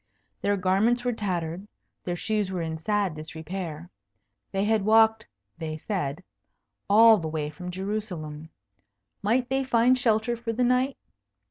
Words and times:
Their 0.41 0.57
garments 0.57 1.05
were 1.05 1.13
tattered, 1.13 1.67
their 2.05 2.15
shoes 2.15 2.49
were 2.51 2.63
in 2.63 2.79
sad 2.79 3.13
disrepair. 3.13 3.91
They 4.51 4.63
had 4.65 4.81
walked 4.83 5.27
(they 5.59 5.77
said) 5.77 6.23
all 6.89 7.19
the 7.19 7.27
way 7.27 7.51
from 7.51 7.69
Jerusalem. 7.69 8.49
Might 9.21 9.47
they 9.49 9.63
find 9.63 9.95
shelter 9.95 10.35
for 10.35 10.53
the 10.53 10.63
night? 10.63 10.97